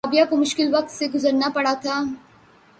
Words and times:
رابعہ 0.05 0.23
کو 0.29 0.35
مشکل 0.37 0.73
وقت 0.73 0.91
سے 0.91 1.07
گزرنا 1.13 1.49
پڑا 1.53 1.73
تھا 1.81 2.01